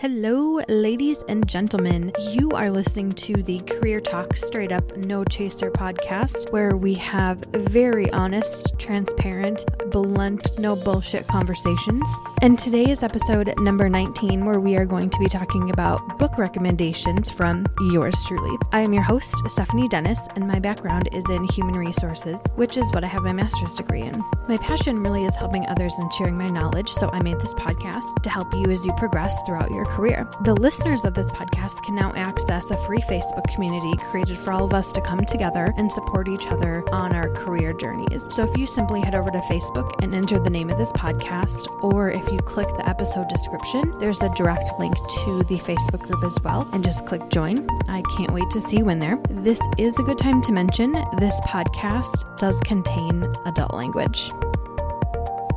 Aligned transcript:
Hello, 0.00 0.62
ladies 0.66 1.22
and 1.28 1.46
gentlemen. 1.46 2.10
You 2.18 2.52
are 2.52 2.70
listening 2.70 3.12
to 3.12 3.34
the 3.42 3.58
Career 3.58 4.00
Talk 4.00 4.34
Straight 4.34 4.72
Up 4.72 4.96
No 4.96 5.24
Chaser 5.24 5.70
podcast, 5.70 6.50
where 6.52 6.74
we 6.74 6.94
have 6.94 7.36
very 7.52 8.10
honest, 8.12 8.78
transparent, 8.78 9.62
blunt, 9.90 10.58
no 10.58 10.74
bullshit 10.74 11.26
conversations. 11.26 12.08
And 12.40 12.58
today 12.58 12.84
is 12.84 13.02
episode 13.02 13.52
number 13.58 13.90
19, 13.90 14.46
where 14.46 14.58
we 14.58 14.74
are 14.76 14.86
going 14.86 15.10
to 15.10 15.18
be 15.18 15.26
talking 15.26 15.68
about 15.68 16.18
book 16.18 16.38
recommendations 16.38 17.28
from 17.28 17.66
yours 17.90 18.16
truly. 18.26 18.56
I 18.72 18.80
am 18.80 18.94
your 18.94 19.02
host, 19.02 19.34
Stephanie 19.48 19.86
Dennis, 19.88 20.20
and 20.34 20.48
my 20.48 20.60
background 20.60 21.10
is 21.12 21.28
in 21.28 21.44
human 21.44 21.74
resources, 21.74 22.38
which 22.54 22.78
is 22.78 22.90
what 22.92 23.04
I 23.04 23.08
have 23.08 23.22
my 23.22 23.34
master's 23.34 23.74
degree 23.74 24.04
in. 24.04 24.18
My 24.48 24.56
passion 24.56 25.02
really 25.02 25.26
is 25.26 25.34
helping 25.34 25.66
others 25.66 25.98
and 25.98 26.10
sharing 26.14 26.38
my 26.38 26.46
knowledge, 26.46 26.88
so 26.88 27.10
I 27.12 27.22
made 27.22 27.38
this 27.38 27.52
podcast 27.52 28.22
to 28.22 28.30
help 28.30 28.54
you 28.54 28.64
as 28.72 28.86
you 28.86 28.94
progress 28.94 29.42
throughout 29.42 29.70
your 29.70 29.89
career. 29.90 30.28
The 30.42 30.54
listeners 30.54 31.04
of 31.04 31.14
this 31.14 31.30
podcast 31.30 31.82
can 31.84 31.94
now 31.94 32.12
access 32.14 32.70
a 32.70 32.76
free 32.78 33.00
Facebook 33.02 33.52
community 33.52 33.92
created 34.10 34.38
for 34.38 34.52
all 34.52 34.64
of 34.64 34.72
us 34.72 34.92
to 34.92 35.00
come 35.00 35.24
together 35.24 35.74
and 35.76 35.92
support 35.92 36.28
each 36.28 36.46
other 36.46 36.84
on 36.92 37.14
our 37.14 37.28
career 37.30 37.72
journeys. 37.72 38.24
So 38.34 38.42
if 38.42 38.56
you 38.56 38.66
simply 38.66 39.00
head 39.00 39.14
over 39.14 39.30
to 39.30 39.38
Facebook 39.40 40.02
and 40.02 40.14
enter 40.14 40.38
the 40.38 40.50
name 40.50 40.70
of 40.70 40.78
this 40.78 40.92
podcast, 40.92 41.82
or 41.82 42.10
if 42.10 42.30
you 42.30 42.38
click 42.38 42.68
the 42.68 42.88
episode 42.88 43.28
description, 43.28 43.92
there's 43.98 44.22
a 44.22 44.28
direct 44.30 44.78
link 44.78 44.94
to 44.94 45.42
the 45.44 45.58
Facebook 45.58 46.02
group 46.02 46.24
as 46.24 46.36
well, 46.42 46.68
and 46.72 46.84
just 46.84 47.04
click 47.06 47.28
join. 47.28 47.66
I 47.88 48.02
can't 48.16 48.30
wait 48.30 48.48
to 48.50 48.60
see 48.60 48.78
you 48.78 48.88
in 48.88 48.98
there. 48.98 49.16
This 49.30 49.60
is 49.78 49.98
a 49.98 50.02
good 50.02 50.18
time 50.18 50.40
to 50.42 50.52
mention 50.52 50.92
this 51.18 51.40
podcast 51.42 52.38
does 52.38 52.60
contain 52.60 53.24
adult 53.46 53.74
language. 53.74 54.30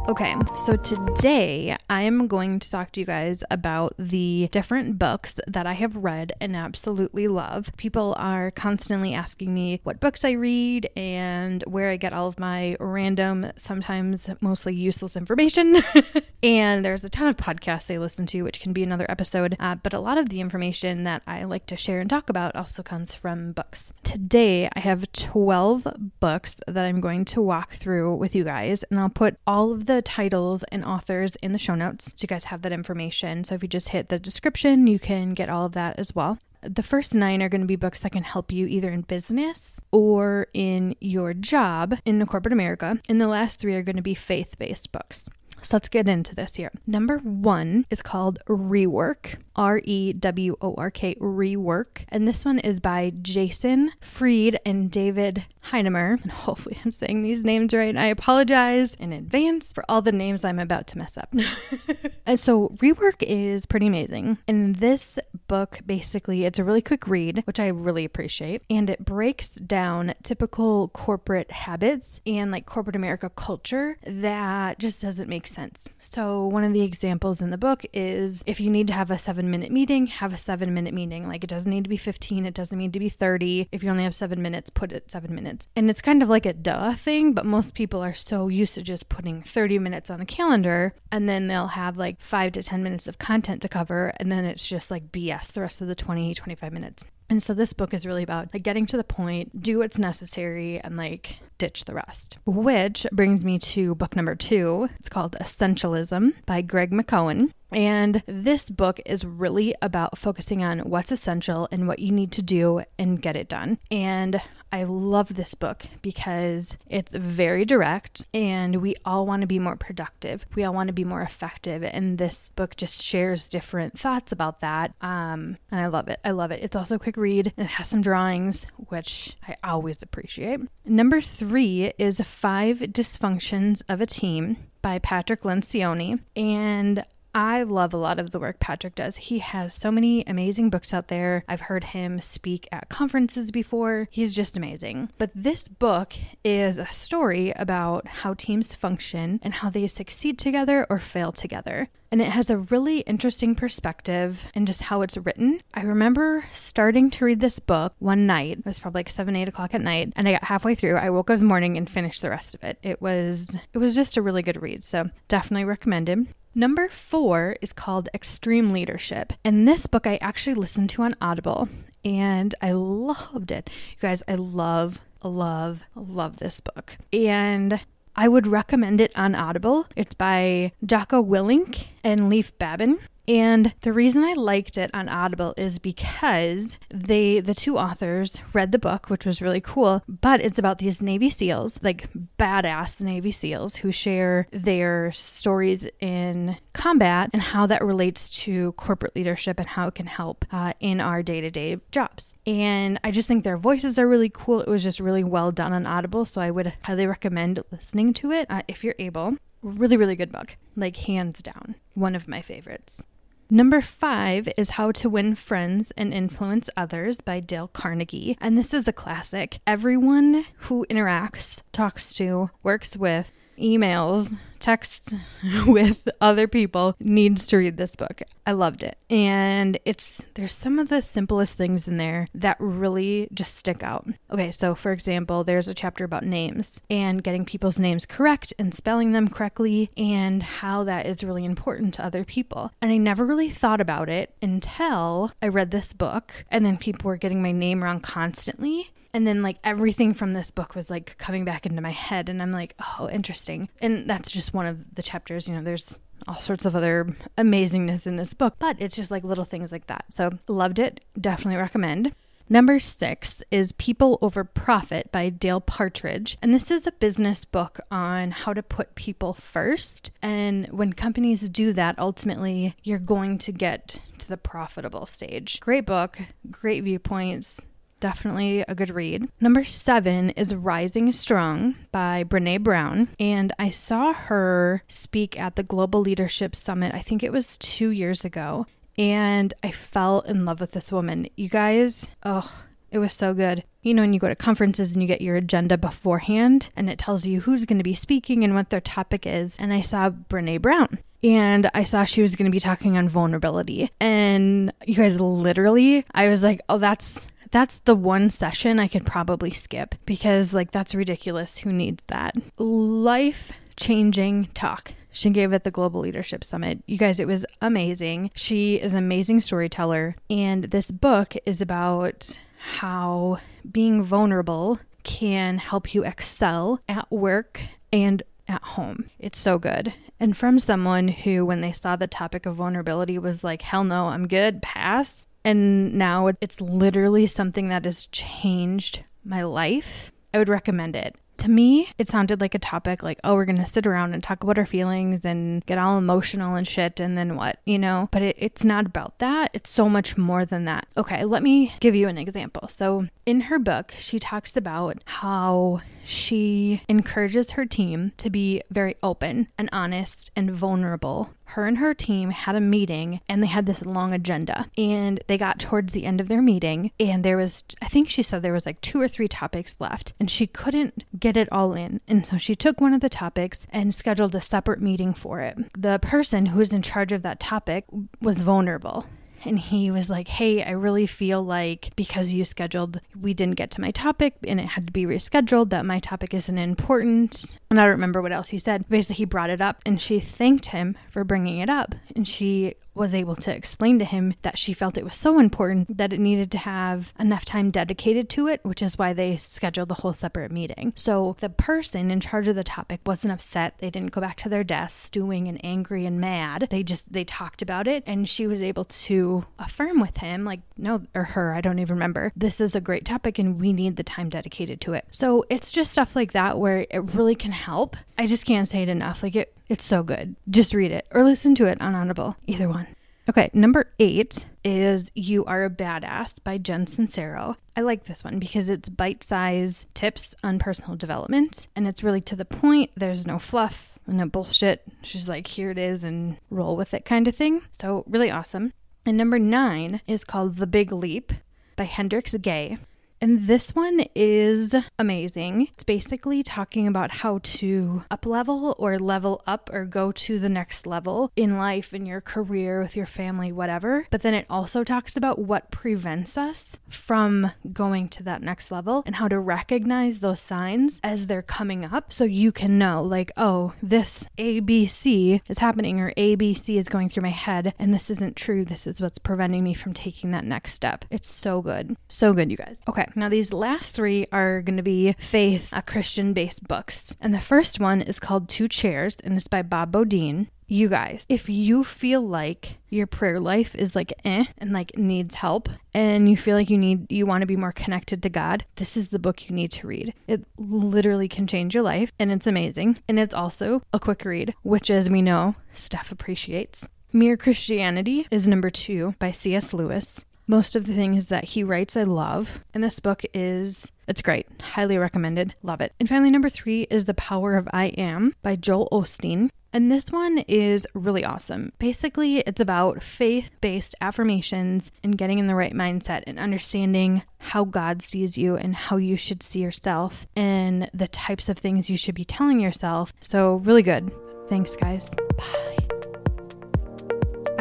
Okay, 0.10 0.36
so 0.58 0.76
today 0.76 1.78
I 1.94 2.02
am 2.02 2.26
going 2.26 2.58
to 2.58 2.72
talk 2.72 2.92
to 2.94 3.00
you 3.00 3.06
guys 3.06 3.44
about 3.52 3.94
the 4.00 4.50
different 4.52 4.98
books 4.98 5.40
that 5.46 5.68
I 5.68 5.74
have 5.74 5.96
read 5.96 6.34
and 6.42 6.56
absolutely 6.56 7.28
love. 7.28 7.70
People 7.78 8.16
are 8.18 8.50
constantly 8.50 9.14
asking 9.14 9.54
me 9.54 9.80
what 9.84 10.00
books 10.00 10.26
I 10.26 10.32
read 10.32 10.90
and 10.98 11.64
where 11.68 11.92
I 11.92 11.98
get 11.98 12.12
all 12.12 12.28
of 12.28 12.40
my 12.40 12.78
random, 12.80 13.52
sometimes 13.58 14.28
mostly 14.42 14.74
useless 14.74 15.16
information. 15.16 15.84
and 16.42 16.84
there's 16.84 17.04
a 17.04 17.10
ton 17.10 17.28
of 17.28 17.38
podcasts 17.38 17.94
I 17.94 18.00
listen 18.00 18.26
to, 18.26 18.42
which 18.42 18.60
can 18.60 18.74
be 18.74 18.82
another 18.82 19.06
episode, 19.08 19.56
uh, 19.60 19.76
but 19.76 19.94
a 19.94 20.00
lot 20.00 20.18
of 20.18 20.30
the 20.30 20.42
information 20.42 21.04
that 21.04 21.22
I 21.28 21.44
like 21.44 21.68
to 21.68 21.78
share 21.78 22.00
and 22.00 22.10
talk 22.10 22.28
about 22.28 22.56
also 22.56 22.82
comes 22.82 23.14
from 23.14 23.52
books. 23.52 23.94
Today 24.02 24.68
I 24.76 24.80
have 24.80 25.12
12 25.12 25.86
books 26.20 26.60
that 26.66 26.86
I'm 26.86 27.02
going 27.02 27.24
to 27.26 27.42
walk 27.44 27.74
through 27.74 28.16
with 28.16 28.34
you 28.34 28.44
guys, 28.44 28.84
and 28.90 29.00
I'll 29.00 29.10
put 29.10 29.38
all 29.46 29.72
of 29.72 29.86
the 29.86 30.02
titles 30.02 30.64
and 30.72 30.84
authors 30.84 31.36
in 31.44 31.52
the 31.52 31.60
show 31.60 31.76
notes 31.76 31.83
so 32.00 32.12
you 32.20 32.28
guys 32.28 32.46
have 32.46 32.62
that 32.64 32.72
information. 32.72 33.44
So 33.44 33.56
if 33.56 33.64
you 33.64 33.70
just 33.70 33.90
hit 33.90 34.10
the 34.10 34.20
description, 34.20 34.88
you 34.88 35.00
can 35.00 35.34
get 35.34 35.50
all 35.50 35.66
of 35.66 35.74
that 35.74 36.00
as 36.00 36.16
well. 36.16 36.40
The 36.62 36.84
first 36.84 37.14
nine 37.14 37.42
are 37.42 37.50
going 37.50 37.62
to 37.62 37.68
be 37.68 37.76
books 37.76 38.00
that 38.00 38.14
can 38.14 38.24
help 38.24 38.52
you 38.52 38.68
either 38.68 38.90
in 38.90 39.02
business 39.02 39.80
or 39.92 40.48
in 40.54 40.96
your 41.02 41.34
job 41.34 41.96
in 42.06 42.26
corporate 42.26 42.54
America. 42.54 43.00
And 43.10 43.20
the 43.20 43.28
last 43.28 43.60
three 43.60 43.76
are 43.76 43.84
going 43.84 43.98
to 43.98 44.02
be 44.02 44.16
faith 44.16 44.58
based 44.58 44.92
books. 44.94 45.26
So 45.64 45.78
let's 45.78 45.88
get 45.90 46.10
into 46.10 46.36
this 46.36 46.56
here. 46.56 46.72
Number 46.86 47.20
one 47.20 47.86
is 47.90 48.02
called 48.02 48.40
Rework, 48.48 49.38
R 49.56 49.80
E 49.84 50.12
W 50.14 50.58
O 50.62 50.76
R 50.78 50.92
K, 50.92 51.16
Rework. 51.16 52.04
And 52.10 52.28
this 52.28 52.44
one 52.44 52.60
is 52.60 52.80
by 52.80 53.14
Jason 53.22 53.92
Fried 54.02 54.60
and 54.66 54.92
David 54.92 55.46
Heinemeier. 55.72 56.22
And 56.24 56.32
hopefully 56.32 56.80
I'm 56.84 56.92
saying 56.92 57.22
these 57.22 57.44
names 57.44 57.74
right. 57.74 57.96
I 57.96 58.06
apologize 58.06 58.96
in 58.96 59.12
advance 59.14 59.74
for 59.74 59.84
all 59.90 60.02
the 60.02 60.12
names 60.12 60.46
I'm 60.46 60.60
about 60.60 60.88
to 60.88 60.98
mess 60.98 61.18
up. 61.18 61.34
and 62.26 62.40
so 62.40 62.70
Rework 62.80 63.22
is 63.22 63.66
pretty 63.66 63.88
amazing. 63.88 64.38
And 64.48 64.78
this 64.78 65.20
book 65.48 65.80
basically, 65.86 66.46
it's 66.46 66.60
a 66.60 66.64
really 66.64 66.82
quick 66.82 67.08
read, 67.08 67.44
which 67.46 67.60
I 67.60 67.68
really 67.68 68.06
appreciate. 68.06 68.64
And 68.70 68.90
it 68.90 69.04
breaks 69.04 69.50
down 69.50 70.14
typical 70.24 70.90
corporate 70.90 71.52
habits 71.52 72.20
and 72.26 72.52
like 72.52 72.66
corporate 72.66 72.96
America 72.96 73.30
culture 73.30 73.98
that 74.06 74.80
just 74.80 75.02
doesn't 75.02 75.30
make 75.30 75.48
sense. 75.54 75.88
So, 76.00 76.46
one 76.48 76.64
of 76.64 76.74
the 76.74 76.82
examples 76.82 77.42
in 77.42 77.50
the 77.50 77.58
book 77.58 77.86
is 77.94 78.44
if 78.46 78.60
you 78.60 78.70
need 78.70 78.88
to 78.88 78.94
have 78.94 79.12
a 79.12 79.18
seven 79.18 79.50
minute 79.50 79.72
meeting, 79.72 80.08
have 80.08 80.34
a 80.34 80.38
seven 80.38 80.74
minute 80.74 80.94
meeting. 80.94 81.28
Like, 81.28 81.44
it 81.44 81.50
doesn't 81.50 81.70
need 81.70 81.84
to 81.84 81.90
be 81.90 81.98
15, 81.98 82.46
it 82.46 82.54
doesn't 82.54 82.78
need 82.78 82.94
to 82.94 83.00
be 83.00 83.10
30. 83.10 83.70
If 83.72 83.84
you 83.84 83.90
only 83.90 84.04
have 84.04 84.16
seven 84.16 84.42
minutes, 84.42 84.70
put 84.70 84.92
it 84.92 85.12
seven 85.12 85.34
minutes. 85.34 85.68
And 85.76 85.90
it's 85.90 86.02
kind 86.02 86.22
of 86.22 86.30
like 86.30 86.46
a 86.46 86.54
duh 86.54 86.94
thing, 86.94 87.34
but 87.34 87.46
most 87.46 87.74
people 87.74 88.04
are 88.04 88.14
so 88.14 88.48
used 88.48 88.76
to 88.76 88.82
just 88.82 89.10
putting 89.10 89.44
30 89.44 89.80
minutes 89.80 90.10
on 90.10 90.20
the 90.20 90.26
calendar 90.26 90.94
and 91.12 91.30
then 91.30 91.48
they'll 91.48 91.68
have 91.68 91.98
like 91.98 92.20
five 92.20 92.52
to 92.54 92.64
10 92.64 92.84
minutes 92.84 93.08
of 93.08 93.20
content 93.20 93.62
to 93.62 93.70
cover. 93.70 94.14
And 94.18 94.32
then 94.32 94.46
it's 94.46 94.68
just 94.68 94.90
like 94.90 95.12
BS 95.12 95.52
the 95.52 95.62
rest 95.62 95.82
of 95.82 95.88
the 95.88 95.96
20, 95.96 96.34
25 96.34 96.74
minutes. 96.74 97.06
And 97.30 97.42
so 97.42 97.54
this 97.54 97.74
book 97.74 97.94
is 97.94 98.06
really 98.06 98.24
about 98.24 98.50
like 98.54 98.64
getting 98.64 98.86
to 98.88 98.98
the 98.98 99.04
point, 99.04 99.62
do 99.62 99.80
what's 99.80 99.98
necessary, 99.98 100.80
and 100.80 100.98
like 100.98 101.38
ditch 101.58 101.86
the 101.86 101.94
rest. 101.94 102.38
Which 102.46 103.06
brings 103.12 103.44
me 103.46 103.60
to 103.60 103.96
book 103.96 104.16
number 104.16 104.36
two. 104.36 104.90
It's 105.00 105.10
called 105.10 105.36
Essentialism 105.40 106.34
by 106.46 106.62
Greg 106.62 106.92
McKeown. 106.92 107.52
And 107.74 108.24
this 108.26 108.70
book 108.70 109.00
is 109.06 109.26
really 109.26 109.76
about 109.82 110.18
focusing 110.18 110.64
on 110.64 110.80
what's 110.80 111.12
essential 111.12 111.68
and 111.72 111.88
what 111.88 112.00
you 112.00 112.12
need 112.12 112.32
to 112.34 112.42
do 112.42 112.84
and 112.98 113.22
get 113.22 113.36
it 113.36 113.48
done. 113.48 113.80
And 113.92 114.42
I 114.74 114.86
love 114.86 115.36
this 115.36 115.54
book 115.54 115.86
because 116.02 116.78
it's 116.88 117.14
very 117.14 117.64
direct 117.64 118.26
and 118.34 118.78
we 118.78 118.96
all 119.06 119.28
want 119.28 119.42
to 119.42 119.48
be 119.48 119.60
more 119.60 119.76
productive. 119.76 120.48
We 120.56 120.64
all 120.64 120.74
want 120.74 120.88
to 120.88 120.94
be 120.94 121.04
more 121.04 121.22
effective. 121.22 121.84
And 121.84 122.18
this 122.18 122.50
book 122.50 122.76
just 122.76 123.04
shares 123.04 123.48
different 123.48 124.00
thoughts 124.00 124.32
about 124.32 124.62
that. 124.62 124.96
Um, 125.00 125.58
and 125.70 125.80
I 125.80 125.86
love 125.86 126.08
it. 126.08 126.20
I 126.26 126.32
love 126.32 126.50
it. 126.50 126.64
It's 126.64 126.76
also 126.76 126.96
a 126.96 127.00
quick 127.00 127.18
read 127.18 127.54
and 127.56 127.66
it 127.66 127.72
has 127.74 127.88
some 127.88 128.02
drawings, 128.02 128.66
which 128.88 129.38
I 129.48 129.58
always 129.64 130.02
appreciate. 130.02 130.60
Number 130.86 131.22
three 131.22 131.94
is 132.00 132.20
Five 132.22 132.80
Dysfunctions 132.80 133.84
of 133.88 134.02
a 134.02 134.08
Team 134.08 134.58
by 134.82 134.98
Patrick 134.98 135.44
Lencioni. 135.44 136.20
And 136.36 137.06
I 137.36 137.64
love 137.64 137.94
a 137.94 137.98
lot 137.98 138.20
of 138.20 138.32
the 138.32 138.40
work 138.40 138.60
Patrick 138.60 138.96
does. 138.96 139.16
He 139.16 139.40
has 139.40 139.74
so 139.74 139.92
many 139.92 140.24
amazing 140.28 140.70
books 140.70 140.94
out 140.94 141.08
there. 141.08 141.44
I've 141.48 141.62
heard 141.62 141.86
him 141.86 142.22
speak 142.22 142.68
at 142.72 142.90
conferences 142.90 143.50
before. 143.50 144.08
He's 144.12 144.36
just 144.36 144.56
amazing. 144.56 145.10
But 145.18 145.32
this 145.34 145.68
book 145.68 146.14
is 146.44 146.78
a 146.78 146.86
story 146.88 147.52
about 147.56 148.08
how 148.08 148.36
teams 148.36 148.76
function 148.76 149.40
and 149.42 149.56
how 149.56 149.70
they 149.70 149.88
succeed 149.88 150.38
together 150.38 150.86
or 150.90 151.00
fail 151.00 151.32
together. 151.32 151.90
And 152.12 152.22
it 152.22 152.30
has 152.30 152.52
a 152.52 152.60
really 152.60 153.00
interesting 153.00 153.56
perspective 153.56 154.44
and 154.54 154.68
just 154.68 154.84
how 154.84 155.02
it's 155.02 155.18
written. 155.18 155.62
I 155.74 155.82
remember 155.82 156.46
starting 156.52 157.10
to 157.10 157.26
read 157.26 157.40
this 157.40 157.58
book 157.58 157.96
one 157.98 158.28
night. 158.28 158.60
It 158.60 158.66
was 158.68 158.78
probably 158.78 159.00
like 159.00 159.10
seven, 159.10 159.36
eight 159.36 159.48
o'clock 159.48 159.74
at 159.74 159.82
night, 159.82 160.14
and 160.16 160.28
I 160.28 160.34
got 160.34 160.44
halfway 160.44 160.76
through. 160.76 160.98
I 160.98 161.10
woke 161.10 161.32
up 161.32 161.36
in 161.36 161.40
the 161.40 161.48
morning 161.48 161.76
and 161.76 161.90
finished 161.90 162.22
the 162.22 162.30
rest 162.30 162.54
of 162.54 162.64
it. 162.64 162.78
It 162.84 163.02
was 163.02 163.58
it 163.74 163.80
was 163.80 163.96
just 163.96 164.16
a 164.16 164.22
really 164.22 164.44
good 164.44 164.62
read. 164.62 164.84
So 164.84 165.10
definitely 165.28 165.66
recommended. 165.66 166.28
Number 166.56 166.88
four 166.90 167.56
is 167.62 167.74
called 167.74 168.10
Extreme 168.14 168.72
Leadership. 168.72 169.34
And 169.44 169.68
this 169.68 169.88
book 169.88 170.06
I 170.06 170.18
actually 170.18 170.54
listened 170.54 170.92
to 170.92 171.02
on 171.02 171.16
Audible 171.20 171.68
and 172.06 172.54
I 172.62 172.74
loved 172.74 173.52
it. 173.52 173.72
You 173.96 174.02
guys, 174.02 174.22
I 174.28 174.36
love, 174.36 175.00
love, 175.24 175.82
love 175.96 176.38
this 176.38 176.60
book. 176.60 176.98
And 177.12 177.80
I 178.16 178.28
would 178.28 178.46
recommend 178.46 179.02
it 179.02 179.12
on 179.16 179.34
Audible. 179.34 179.88
It's 179.96 180.14
by 180.14 180.74
Jocko 180.86 181.24
Willink 181.24 181.88
and 182.04 182.30
Leif 182.30 182.56
Babin. 182.60 183.00
And 183.28 183.74
the 183.82 183.94
reason 183.94 184.24
I 184.24 184.34
liked 184.34 184.78
it 184.78 184.92
on 184.94 185.08
Audible 185.08 185.54
is 185.56 185.80
because 185.80 186.78
they 186.90 187.40
the 187.40 187.54
two 187.54 187.78
authors 187.78 188.40
read 188.54 188.72
the 188.72 188.80
book, 188.80 189.10
which 189.10 189.26
was 189.26 189.42
really 189.42 189.62
cool, 189.62 190.04
but 190.08 190.42
it's 190.42 190.60
about 190.60 190.80
these 190.80 191.02
Navy 191.02 191.30
SEALs, 191.30 191.80
like 191.82 192.10
badass 192.38 193.00
Navy 193.02 193.32
SEALs 193.32 193.78
who 193.78 193.92
share 193.92 194.48
their 194.52 195.12
stories 195.14 195.88
in 196.00 196.58
combat 196.74 197.30
and 197.34 197.42
how 197.42 197.66
that 197.68 197.84
relates 197.84 198.30
to 198.30 198.74
corporate 198.74 199.16
leadership 199.16 199.60
and 199.60 199.70
how 199.70 199.88
it 199.88 199.96
can 199.96 200.08
help 200.08 200.46
uh, 200.52 200.74
in 200.80 201.00
our 201.00 201.24
day-to-day 201.24 201.78
jobs. 201.92 202.36
And 202.46 203.00
I 203.04 203.12
just 203.12 203.28
think 203.28 203.44
their 203.44 203.58
voices 203.58 203.98
are 203.98 204.08
really 204.08 204.30
cool. 204.30 204.62
It 204.62 204.68
was 204.68 204.84
just 204.84 205.00
really 205.00 205.24
well 205.24 205.52
done 205.52 205.72
on 205.72 205.86
Audible, 205.86 206.26
so 206.26 206.42
I 206.42 206.52
would 206.52 206.74
highly 206.84 207.08
recommend 207.08 207.64
listening 207.72 208.14
to 208.16 208.32
it 208.32 208.48
uh, 208.50 208.64
if 208.68 208.84
you're 208.84 208.96
able. 209.00 209.38
Really, 209.62 209.96
really 209.96 210.18
good 210.18 210.32
book. 210.32 210.58
Like, 210.76 210.98
hands 210.98 211.42
down. 211.42 211.76
One 211.94 212.16
of 212.16 212.28
my 212.28 212.42
favorites. 212.42 213.04
Number 213.50 213.82
five 213.82 214.50
is 214.58 214.72
How 214.72 214.92
to 214.94 215.10
Win 215.10 215.36
Friends 215.36 215.92
and 215.98 216.14
Influence 216.14 216.70
Others 216.76 217.22
by 217.22 217.40
Dale 217.40 217.68
Carnegie. 217.68 218.38
And 218.42 218.58
this 218.58 218.74
is 218.74 218.88
a 218.88 218.94
classic. 218.94 219.60
Everyone 219.68 220.46
who 220.58 220.86
interacts, 220.90 221.62
talks 221.72 222.14
to, 222.14 222.50
works 222.64 222.98
with, 222.98 223.32
emails, 223.58 224.36
texts 224.64 225.14
with 225.68 226.08
other 226.22 226.48
people 226.48 226.96
needs 227.00 227.46
to 227.48 227.58
read 227.58 227.76
this 227.76 227.96
book. 227.96 228.22
I 228.48 228.54
loved 228.54 228.84
it. 228.84 228.98
And 229.10 229.78
it's 229.86 230.26
there's 230.36 230.54
some 230.54 230.80
of 230.80 230.88
the 230.88 231.02
simplest 231.02 231.58
things 231.58 231.88
in 231.88 231.98
there 231.98 232.28
that 232.34 232.58
really 232.60 233.28
just 233.34 233.58
stick 233.58 233.84
out. 233.84 234.08
Okay, 234.32 234.52
so 234.52 234.74
for 234.74 234.92
example, 234.92 235.44
there's 235.44 235.68
a 235.68 235.74
chapter 235.74 236.06
about 236.06 236.24
names 236.24 236.80
and 236.90 237.24
getting 237.24 237.46
people's 237.46 237.78
names 237.78 238.06
correct 238.06 238.54
and 238.58 238.74
spelling 238.74 239.12
them 239.12 239.28
correctly 239.28 239.92
and 239.98 240.42
how 240.42 240.84
that 240.86 241.06
is 241.06 241.24
really 241.24 241.46
important 241.46 241.94
to 241.96 242.06
other 242.06 242.24
people. 242.24 242.72
And 242.82 242.92
I 242.92 242.98
never 242.98 243.26
really 243.26 243.50
thought 243.50 243.82
about 243.82 244.10
it 244.10 244.34
until 244.42 245.32
I 245.42 245.50
read 245.50 245.72
this 245.72 245.92
book 245.94 246.46
and 246.50 246.66
then 246.66 246.78
people 246.78 247.10
were 247.10 247.18
getting 247.18 247.42
my 247.42 247.52
name 247.52 247.84
wrong 247.84 248.00
constantly 248.00 248.92
and 249.14 249.28
then 249.28 249.42
like 249.42 249.58
everything 249.64 250.14
from 250.14 250.34
this 250.34 250.52
book 250.52 250.76
was 250.76 250.90
like 250.90 251.18
coming 251.18 251.46
back 251.46 251.66
into 251.66 251.82
my 251.82 251.92
head 251.92 252.30
and 252.30 252.42
i'm 252.42 252.52
like 252.52 252.76
oh 253.00 253.10
interesting 253.10 253.70
and 253.82 254.10
that's 254.10 254.32
just 254.32 254.54
one 254.54 254.66
of 254.66 254.96
the 254.96 255.04
chapters 255.04 255.48
you 255.48 255.56
know 255.56 255.62
there's 255.62 255.98
all 256.28 256.40
sorts 256.40 256.66
of 256.66 256.76
other 256.76 257.16
amazingness 257.38 258.08
in 258.08 258.16
this 258.16 258.34
book 258.34 258.56
but 258.60 258.76
it's 258.80 258.96
just 258.96 259.12
like 259.12 259.24
little 259.24 259.46
things 259.46 259.72
like 259.72 259.88
that 259.88 260.06
so 260.10 260.30
loved 260.48 260.80
it 260.80 261.02
definitely 261.20 261.58
recommend 261.58 262.14
Number 262.50 262.78
six 262.78 263.42
is 263.52 263.72
People 263.72 264.20
Over 264.22 264.44
Profit 264.44 265.12
by 265.14 265.30
Dale 265.30 265.62
Partridge. 265.62 266.38
And 266.42 266.54
this 266.54 266.70
is 266.70 266.86
a 266.86 266.92
business 266.92 267.46
book 267.46 267.80
on 267.90 268.32
how 268.32 268.54
to 268.54 268.62
put 268.62 268.96
people 268.96 269.34
first. 269.34 270.12
And 270.22 270.68
when 270.68 270.92
companies 270.92 271.48
do 271.48 271.72
that, 271.74 271.98
ultimately, 271.98 272.76
you're 272.84 273.00
going 273.00 273.38
to 273.40 273.54
get 273.54 274.00
to 274.18 274.28
the 274.28 274.38
profitable 274.38 275.06
stage. 275.06 275.62
Great 275.62 275.86
book, 275.86 276.20
great 276.52 276.84
viewpoints, 276.84 277.62
definitely 278.04 278.66
a 278.68 278.76
good 278.76 278.90
read. 278.90 279.30
Number 279.40 279.64
seven 279.64 280.32
is 280.32 280.54
Rising 280.54 281.10
Strong 281.14 281.76
by 281.94 282.26
Brene 282.26 282.62
Brown. 282.62 283.08
And 283.18 283.54
I 283.58 283.70
saw 283.70 284.12
her 284.12 284.84
speak 284.90 285.40
at 285.40 285.56
the 285.56 285.64
Global 285.64 286.02
Leadership 286.02 286.54
Summit, 286.54 286.94
I 286.94 287.02
think 287.02 287.24
it 287.24 287.32
was 287.32 287.56
two 287.56 287.92
years 287.92 288.26
ago. 288.26 288.68
And 288.98 289.54
I 289.64 289.72
fell 289.72 290.20
in 290.20 290.44
love 290.44 290.60
with 290.60 290.72
this 290.72 290.92
woman. 290.92 291.30
You 291.38 291.48
guys, 291.48 292.12
oh, 292.24 292.52
it 292.92 292.98
was 292.98 293.14
so 293.14 293.34
good. 293.34 293.64
You 293.84 293.94
know, 293.94 294.02
when 294.02 294.12
you 294.12 294.20
go 294.20 294.28
to 294.28 294.36
conferences 294.36 294.92
and 294.92 295.02
you 295.02 295.08
get 295.08 295.22
your 295.22 295.38
agenda 295.38 295.78
beforehand 295.78 296.72
and 296.76 296.90
it 296.90 297.00
tells 297.00 297.26
you 297.26 297.40
who's 297.40 297.64
going 297.64 297.78
to 297.78 297.86
be 297.86 297.94
speaking 297.94 298.44
and 298.44 298.54
what 298.54 298.70
their 298.70 298.82
topic 298.82 299.26
is. 299.26 299.56
And 299.56 299.74
I 299.74 299.80
saw 299.80 300.10
Brene 300.10 300.62
Brown 300.62 301.00
and 301.24 301.72
I 301.74 301.86
saw 301.86 302.04
she 302.04 302.22
was 302.22 302.36
going 302.36 302.52
to 302.52 302.56
be 302.56 302.60
talking 302.60 302.98
on 302.98 303.08
vulnerability. 303.08 303.90
And 304.00 304.74
you 304.86 304.96
guys, 304.96 305.20
literally, 305.20 306.06
I 306.14 306.28
was 306.28 306.44
like, 306.44 306.60
oh, 306.68 306.78
that's 306.78 307.28
that's 307.54 307.80
the 307.82 307.96
one 307.96 308.32
session 308.32 308.80
I 308.80 308.88
could 308.88 309.06
probably 309.06 309.52
skip 309.52 309.94
because, 310.08 310.56
like, 310.56 310.72
that's 310.72 310.96
ridiculous. 310.96 311.60
Who 311.60 311.72
needs 311.72 312.04
that? 312.08 312.36
Life 312.58 313.52
changing 313.78 314.48
talk. 314.56 314.94
She 315.12 315.30
gave 315.30 315.54
at 315.54 315.64
the 315.64 315.70
Global 315.70 316.02
Leadership 316.02 316.44
Summit. 316.44 316.82
You 316.88 316.98
guys, 316.98 317.20
it 317.20 317.28
was 317.28 317.46
amazing. 317.62 318.32
She 318.34 318.76
is 318.78 318.94
an 318.94 318.98
amazing 318.98 319.42
storyteller, 319.42 320.16
and 320.32 320.64
this 320.66 320.90
book 320.90 321.36
is 321.46 321.62
about 321.62 322.40
how 322.58 323.38
being 323.72 324.04
vulnerable 324.04 324.80
can 325.04 325.60
help 325.60 325.94
you 325.94 326.04
excel 326.04 326.80
at 326.90 327.12
work 327.12 327.62
and 327.92 328.24
at 328.48 328.64
home. 328.64 329.12
It's 329.20 329.38
so 329.38 329.60
good. 329.60 329.94
And 330.20 330.36
from 330.36 330.58
someone 330.58 331.08
who, 331.08 331.46
when 331.46 331.62
they 331.62 331.72
saw 331.72 331.96
the 331.96 332.08
topic 332.08 332.48
of 332.48 332.56
vulnerability, 332.56 333.20
was 333.20 333.44
like, 333.44 333.62
hell 333.62 333.84
no, 333.84 334.08
I'm 334.08 334.28
good, 334.28 334.64
pass. 334.64 335.28
And 335.46 335.94
now 335.94 336.32
it's 336.42 336.62
literally 336.62 337.28
something 337.28 337.70
that 337.70 337.86
has 337.86 338.06
changed 338.08 339.04
my 339.24 339.44
life. 339.44 340.12
I 340.34 340.40
would 340.40 340.50
recommend 340.50 340.96
it 340.96 341.16
to 341.44 341.50
me, 341.50 341.90
it 341.98 342.08
sounded 342.08 342.40
like 342.40 342.56
a 342.56 342.60
topic 342.60 343.04
like, 343.04 343.20
oh, 343.24 343.36
we're 343.36 343.44
going 343.44 343.58
to 343.58 343.66
sit 343.66 343.86
around 343.86 344.14
and 344.14 344.24
talk 344.24 344.44
about 344.44 344.58
our 344.58 344.66
feelings 344.66 345.26
and 345.26 345.66
get 345.66 345.78
all 345.78 345.98
emotional 345.98 346.56
and 346.56 346.66
shit, 346.66 347.02
and 347.02 347.18
then 347.18 347.36
what, 347.36 347.60
you 347.66 347.78
know? 347.78 348.08
But 348.12 348.22
it, 348.22 348.36
it's 348.40 348.64
not 348.64 348.86
about 348.86 349.20
that. 349.20 349.52
It's 349.54 349.70
so 349.70 349.90
much 349.90 350.18
more 350.18 350.46
than 350.46 350.64
that. 350.66 350.88
Okay, 350.96 351.26
let 351.26 351.44
me 351.44 351.76
give 351.82 351.96
you 351.96 352.08
an 352.08 352.18
example. 352.18 352.70
So, 352.70 353.08
in 353.26 353.42
her 353.42 353.60
book, 353.60 353.94
she 353.98 354.20
talks 354.20 354.56
about 354.56 355.04
how 355.06 355.82
she 356.06 356.82
encourages 356.88 357.52
her 357.52 357.66
team 357.66 358.14
to 358.18 358.30
be 358.30 358.62
very 358.70 358.96
open 359.04 359.48
and 359.58 359.70
honest 359.74 360.32
and 360.38 360.52
vulnerable 360.52 361.34
her 361.46 361.66
and 361.66 361.78
her 361.78 361.94
team 361.94 362.32
had 362.32 362.56
a 362.56 362.62
meeting 362.62 363.22
and 363.30 363.42
they 363.42 363.48
had 363.48 363.66
this 363.66 363.86
long 363.86 364.12
agenda. 364.12 364.70
And 364.78 365.24
they 365.28 365.38
got 365.38 365.60
towards 365.60 365.94
the 365.94 366.06
end 366.06 366.22
of 366.22 366.28
their 366.28 366.42
meeting 366.42 366.92
and 367.00 367.24
there 367.24 367.38
was, 367.38 367.64
I 367.82 367.88
think 367.88 368.10
she 368.10 368.24
said 368.24 368.42
there 368.42 368.54
was 368.54 368.66
like 368.66 368.82
two 368.82 369.00
or 369.00 369.08
three 369.08 369.28
topics 369.28 369.76
left 369.80 370.14
and 370.20 370.30
she 370.30 370.48
couldn't 370.48 371.04
get 371.20 371.38
it 371.38 371.52
all 371.52 371.74
in. 371.74 372.02
And 372.08 372.26
so 372.26 372.38
she 372.38 372.56
took 372.56 372.82
one 372.82 372.94
of 372.94 373.02
the 373.02 373.10
topics 373.10 373.68
and 373.70 373.94
scheduled 373.94 374.36
a 374.36 374.42
separate 374.42 374.82
meeting 374.82 375.14
for 375.14 375.42
it. 375.42 375.58
The 375.78 376.00
person 376.00 376.48
who 376.48 376.60
was 376.60 376.74
in 376.74 376.82
charge 376.82 377.12
of 377.12 377.22
that 377.24 377.40
topic 377.40 377.86
was 378.22 378.38
vulnerable 378.38 379.06
and 379.46 379.60
he 379.60 379.92
was 379.92 380.10
like, 380.10 380.28
Hey, 380.28 380.64
I 380.64 380.72
really 380.72 381.08
feel 381.08 381.44
like 381.44 381.92
because 381.96 382.34
you 382.34 382.46
scheduled, 382.46 383.00
we 383.20 383.34
didn't 383.34 383.56
get 383.56 383.72
to 383.72 383.82
my 383.82 383.92
topic 383.92 384.36
and 384.46 384.60
it 384.60 384.68
had 384.68 384.88
to 384.88 384.94
be 384.94 385.06
rescheduled, 385.06 385.70
that 385.70 385.86
my 385.86 386.00
topic 386.00 386.34
isn't 386.34 386.58
important. 386.58 387.58
And 387.70 387.80
I 387.80 387.84
don't 387.84 387.92
remember 387.92 388.22
what 388.22 388.32
else 388.32 388.50
he 388.50 388.60
said. 388.60 388.88
Basically, 388.90 389.16
he 389.16 389.26
brought 389.26 389.50
it 389.50 389.62
up 389.62 389.82
and 389.86 390.02
she 390.02 390.20
thanked 390.20 390.68
him 390.68 390.98
for 391.12 391.24
bringing 391.24 391.60
it 391.60 391.70
up. 391.70 391.96
And 392.16 392.28
she 392.28 392.76
was 392.96 393.16
able 393.16 393.36
to 393.36 393.54
explain 393.54 394.00
to 394.00 394.06
him 394.06 394.36
that 394.44 394.58
she 394.58 394.74
felt 394.74 394.98
it 394.98 395.04
was 395.04 395.16
so 395.16 395.40
important 395.40 395.98
that 395.98 396.14
it 396.14 396.20
needed 396.20 396.52
to 396.52 396.58
have 396.60 397.12
enough 397.20 397.46
time 397.46 397.72
dedicated 397.72 398.30
to 398.30 398.48
it, 398.48 398.60
which 398.64 398.82
is 398.82 398.98
why 398.98 399.14
they 399.14 399.36
scheduled 399.38 399.90
the 399.90 399.96
whole 399.96 400.14
separate 400.14 400.52
meeting. 400.52 400.94
So 400.96 401.36
the 401.40 401.50
person 401.50 402.12
in 402.12 402.20
charge 402.20 402.48
of 402.48 402.56
the 402.56 402.64
topic 402.64 403.02
wasn't 403.06 403.34
upset. 403.34 403.80
They 403.80 403.90
didn't 403.90 404.12
go 404.12 404.22
back 404.22 404.38
to 404.38 404.50
their 404.50 404.64
desks 404.64 405.02
stewing 405.02 405.48
and 405.48 405.60
angry 405.64 406.06
and 406.06 406.20
mad. 406.20 406.68
They 406.70 406.84
just 406.84 407.12
they 407.12 407.24
talked 407.24 407.62
about 407.62 407.88
it 407.88 408.04
and 408.06 408.30
she 408.30 408.48
was 408.48 408.62
able 408.62 408.86
to 408.86 409.33
affirm 409.60 410.00
with 410.00 410.18
him 410.18 410.44
like 410.46 410.62
no 410.78 411.04
or 411.16 411.24
her, 411.24 411.54
I 411.54 411.62
don't 411.62 411.80
even 411.80 411.96
remember. 411.96 412.32
This 412.36 412.60
is 412.62 412.76
a 412.76 412.82
great 412.82 413.06
topic 413.06 413.40
and 413.40 413.60
we 413.60 413.74
need 413.74 413.96
the 413.96 414.04
time 414.04 414.30
dedicated 414.30 414.82
to 414.82 414.94
it. 414.94 415.06
So 415.12 415.46
it's 415.50 415.72
just 415.72 415.92
stuff 415.92 416.16
like 416.16 416.34
that 416.34 416.60
where 416.60 416.86
it 416.90 417.14
really 417.14 417.36
can 417.36 417.52
help. 417.52 417.98
I 418.18 418.28
just 418.28 418.46
can't 418.46 418.68
say 418.68 418.84
it 418.84 418.90
enough. 418.90 419.24
Like 419.24 419.36
it 419.36 419.54
it's 419.70 419.86
so 419.86 420.04
good. 420.04 420.36
Just 420.50 420.74
read 420.74 420.92
it 420.92 421.08
or 421.12 421.24
listen 421.24 421.56
to 421.56 421.66
it 421.66 421.82
on 421.82 421.96
Audible. 421.96 422.36
Either 422.48 422.70
one. 422.70 422.88
Okay, 423.30 423.50
number 423.54 423.90
eight 424.00 424.46
is 424.66 425.10
You 425.16 425.46
Are 425.46 425.64
a 425.64 425.70
Badass 425.70 426.44
by 426.44 426.58
Jen 426.58 426.86
Sincero. 426.86 427.56
I 427.76 427.82
like 427.82 428.04
this 428.04 428.22
one 428.22 428.38
because 428.38 428.70
it's 428.70 428.90
bite 428.90 429.24
sized 429.24 429.88
tips 429.94 430.36
on 430.44 430.60
personal 430.60 430.98
development 430.98 431.68
and 431.74 431.88
it's 431.88 432.04
really 432.04 432.20
to 432.22 432.36
the 432.36 432.44
point. 432.44 432.92
There's 432.98 433.26
no 433.26 433.40
fluff, 433.40 433.94
and 434.08 434.18
no 434.18 434.28
bullshit. 434.28 434.84
She's 435.02 435.30
like, 435.30 435.48
here 435.48 435.72
it 435.72 435.78
is 435.78 436.04
and 436.04 436.38
roll 436.50 436.76
with 436.76 436.94
it 436.94 437.06
kind 437.06 437.28
of 437.28 437.36
thing. 437.36 437.62
So, 437.72 438.04
really 438.08 438.32
awesome. 438.32 438.74
And 439.06 439.18
number 439.18 439.38
nine 439.38 440.00
is 440.08 440.24
called 440.24 440.56
The 440.56 440.66
Big 440.66 440.92
Leap 440.94 441.34
by 441.76 441.84
Hendricks 441.84 442.34
Gay. 442.36 442.78
And 443.24 443.48
this 443.48 443.74
one 443.74 444.04
is 444.16 444.76
amazing. 445.00 445.70
It's 445.72 445.86
basically 445.86 446.44
talking 446.44 446.88
about 446.88 447.10
how 447.10 447.40
to 447.44 448.04
up 448.12 448.26
level 448.26 448.76
or 448.78 449.00
level 449.00 449.42
up 449.48 449.70
or 449.72 449.86
go 449.86 450.12
to 450.12 450.40
the 450.40 450.50
next 450.50 450.86
level 450.86 451.32
in 451.38 451.58
life, 451.58 451.94
in 451.94 452.06
your 452.06 452.20
career, 452.20 452.82
with 452.82 452.98
your 452.98 453.06
family, 453.06 453.54
whatever. 453.54 454.08
But 454.10 454.24
then 454.24 454.34
it 454.34 454.46
also 454.50 454.84
talks 454.84 455.16
about 455.16 455.40
what 455.40 455.72
prevents 455.72 456.38
us 456.38 456.78
from 456.90 457.52
going 457.72 458.10
to 458.10 458.24
that 458.24 458.42
next 458.42 458.72
level 458.72 459.04
and 459.06 459.16
how 459.16 459.30
to 459.30 459.40
recognize 459.40 460.20
those 460.20 460.42
signs 460.42 461.00
as 461.02 461.28
they're 461.28 461.42
coming 461.42 461.86
up 461.86 462.12
so 462.12 462.26
you 462.26 462.52
can 462.52 462.78
know, 462.78 463.04
like, 463.04 463.32
oh, 463.38 463.72
this 463.82 464.28
ABC 464.38 465.40
is 465.48 465.60
happening 465.60 466.02
or 466.02 466.12
ABC 466.18 466.76
is 466.76 466.90
going 466.90 467.08
through 467.08 467.24
my 467.24 467.30
head 467.30 467.74
and 467.80 467.94
this 467.94 468.10
isn't 468.10 468.36
true. 468.36 468.66
This 468.66 468.86
is 468.86 469.00
what's 469.00 469.18
preventing 469.18 469.64
me 469.64 469.74
from 469.74 469.94
taking 469.94 470.32
that 470.32 470.44
next 470.44 470.74
step. 470.74 471.06
It's 471.10 471.30
so 471.30 471.62
good. 471.62 471.96
So 472.10 472.34
good, 472.34 472.52
you 472.52 472.58
guys. 472.58 472.82
Okay. 472.90 473.08
Now, 473.16 473.30
these 473.30 473.54
last 473.54 473.94
three 473.94 474.28
are 474.32 474.62
going 474.62 474.78
to 474.78 474.84
be 474.84 475.14
faith, 475.20 475.70
uh, 475.72 475.82
Christian 475.82 476.34
based 476.34 476.68
books. 476.68 477.16
And 477.22 477.34
the 477.34 477.40
first 477.40 477.80
one 477.80 478.02
is 478.02 478.20
called 478.20 478.50
Two 478.50 478.68
Chairs, 478.68 479.18
and 479.24 479.36
it's 479.36 479.48
by 479.48 479.62
Bob 479.62 479.92
Beaudine. 479.92 480.48
You 480.68 480.90
guys, 480.90 481.26
if 481.30 481.50
you 481.50 481.84
feel 481.84 482.22
like 482.22 482.78
your 482.90 483.06
prayer 483.06 483.40
life 483.40 483.76
is 483.76 483.96
like 483.96 484.14
eh 484.26 484.46
and 484.58 484.72
like 484.72 484.98
needs 484.98 485.36
help 485.36 485.70
and 485.94 486.30
you 486.30 486.38
feel 486.38 486.56
like 486.56 486.70
you 486.70 486.78
need 486.78 487.12
you 487.12 487.26
want 487.26 487.42
to 487.42 487.46
be 487.46 487.58
more 487.58 487.74
connected 487.74 488.24
to 488.24 488.30
God, 488.30 488.66
this 488.78 488.98
is 488.98 489.10
the 489.10 489.20
book 489.20 489.48
you 489.48 489.56
need 489.56 489.72
to 489.74 489.88
read. 489.88 490.14
It 490.26 490.46
literally 490.58 491.28
can 491.28 491.48
change 491.48 491.76
your 491.76 491.84
life 491.84 492.12
and 492.18 492.32
it's 492.32 492.48
amazing. 492.48 492.98
And 493.08 493.20
it's 493.20 493.36
also 493.36 493.84
a 493.92 494.00
quick 494.00 494.26
read, 494.26 494.56
which 494.64 494.90
as 494.90 495.10
we 495.10 495.22
know, 495.22 495.56
Steph 495.74 496.12
appreciates. 496.12 496.88
Mere 497.12 497.38
Christianity 497.38 498.26
is 498.32 498.48
number 498.48 498.72
2 498.72 499.16
by 499.20 499.30
C.S. 499.30 499.74
Lewis. 499.74 500.26
Most 500.48 500.76
of 500.76 500.86
the 500.86 500.94
things 500.94 501.28
that 501.28 501.46
he 501.46 501.64
writes, 501.64 501.96
I 501.96 502.04
love. 502.04 502.64
And 502.74 502.84
this 502.84 503.00
book 503.00 503.24
is, 503.34 503.92
it's 504.08 504.22
great. 504.22 504.48
Highly 504.62 504.98
recommended. 504.98 505.56
Love 505.64 505.82
it. 505.82 505.94
And 506.00 506.10
finally, 506.10 506.32
number 506.32 506.50
three 506.50 506.88
is 506.90 507.06
The 507.06 507.14
Power 507.14 507.56
of 507.56 507.68
I 507.72 507.86
Am 507.86 508.34
by 508.42 508.56
Joel 508.56 508.90
Osteen. 508.92 509.50
And 509.76 509.92
this 509.92 510.12
one 510.12 510.40
is 510.48 510.86
really 510.94 511.26
awesome. 511.26 511.74
Basically, 511.80 512.40
it's 512.40 512.62
about 512.62 513.02
faith 513.02 513.50
based 513.60 513.96
affirmations 514.02 514.92
and 515.04 515.18
getting 515.18 515.40
in 515.40 515.48
the 515.48 515.56
right 515.56 515.74
mindset 515.74 516.24
and 516.28 516.38
understanding 516.38 517.24
how 517.40 517.64
God 517.64 518.04
sees 518.04 518.38
you 518.38 518.56
and 518.56 518.76
how 518.76 518.98
you 518.98 519.18
should 519.18 519.42
see 519.42 519.60
yourself 519.60 520.28
and 520.36 520.90
the 520.94 521.08
types 521.08 521.50
of 521.50 521.58
things 521.58 521.90
you 521.90 521.98
should 521.98 522.16
be 522.16 522.26
telling 522.26 522.60
yourself. 522.60 523.14
So, 523.20 523.56
really 523.56 523.82
good. 523.82 524.14
Thanks, 524.48 524.76
guys. 524.76 525.10
Bye. 525.38 525.73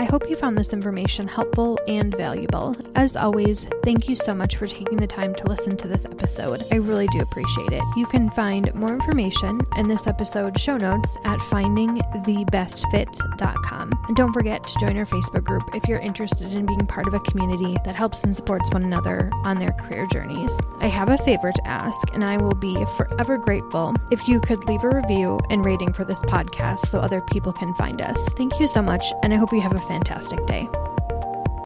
I 0.03 0.07
hope 0.07 0.29
you 0.29 0.35
found 0.35 0.59
this 0.59 0.73
information 0.73 1.29
helpful 1.29 1.79
and 1.87 2.13
valuable. 2.17 2.75
As 2.97 3.15
always, 3.15 3.69
thank 3.85 4.09
you 4.09 4.17
so 4.17 4.35
much 4.35 4.57
for 4.57 4.67
taking 4.67 4.99
the 4.99 5.07
time 5.07 5.33
to 5.37 5.47
listen 5.47 5.77
to 5.77 5.87
this 5.87 6.07
episode. 6.07 6.65
I 6.73 6.79
really 6.79 7.07
do 7.13 7.21
appreciate 7.21 7.73
it. 7.73 7.85
You 7.97 8.07
can 8.07 8.29
find 8.31 8.75
more 8.75 8.93
information 8.93 9.61
in 9.77 9.87
this 9.87 10.09
episode 10.09 10.59
show 10.59 10.77
notes 10.77 11.17
at 11.25 11.39
findingthebestfit.com. 11.39 13.91
And 14.09 14.17
don't 14.17 14.33
forget 14.33 14.67
to 14.67 14.77
join 14.81 14.97
our 14.97 15.07
Facebook 15.07 15.45
group 15.45 15.63
if 15.73 15.87
you're 15.87 16.01
interested 16.01 16.53
in 16.53 16.67
being 16.67 16.85
part 16.89 17.07
of 17.07 17.15
a 17.15 17.21
community 17.21 17.77
that 17.85 17.95
helps 17.95 18.25
and 18.25 18.35
supports 18.35 18.69
one 18.73 18.83
another 18.83 19.31
on 19.45 19.61
their 19.61 19.71
career 19.71 20.09
journeys. 20.13 20.53
I 20.81 20.89
have 20.89 21.11
a 21.11 21.19
favor 21.19 21.53
to 21.53 21.69
ask, 21.69 22.13
and 22.13 22.25
I 22.25 22.39
will 22.39 22.57
be 22.57 22.75
forever 22.97 23.37
grateful 23.37 23.95
if 24.11 24.27
you 24.27 24.41
could 24.41 24.69
leave 24.69 24.83
a 24.83 24.91
review 24.91 25.39
and 25.51 25.65
rating 25.65 25.93
for 25.93 26.05
this 26.05 26.19
podcast 26.23 26.89
so 26.89 26.99
other 26.99 27.21
people 27.31 27.53
can 27.53 27.73
find 27.75 28.03
us. 28.03 28.19
Thank 28.35 28.59
you 28.59 28.67
so 28.67 28.83
much, 28.83 29.05
and 29.23 29.33
I 29.33 29.37
hope 29.37 29.53
you 29.53 29.61
have 29.61 29.77
a 29.77 29.92
fantastic 29.93 30.47
day. 30.47 30.92